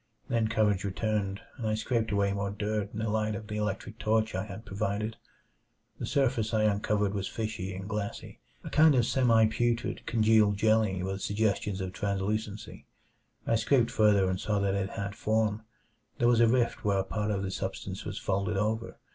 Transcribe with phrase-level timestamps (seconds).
[0.29, 3.99] Then courage returned, and I scraped away more dirt in the light of the electric
[3.99, 5.15] torch I had provided.
[5.99, 11.03] The surface I uncovered was fishy and glassy a kind of semi putrid congealed jelly
[11.03, 12.87] with suggestions of translucency.
[13.45, 15.65] I scraped further, and saw that it had form.
[16.17, 18.97] There was a rift where a part of the substance was folded over.